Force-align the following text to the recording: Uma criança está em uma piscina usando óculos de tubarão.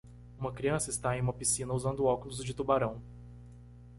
Uma 0.35 0.51
criança 0.51 0.89
está 0.89 1.15
em 1.15 1.21
uma 1.21 1.31
piscina 1.31 1.75
usando 1.75 2.05
óculos 2.05 2.43
de 2.43 2.55
tubarão. 2.55 2.99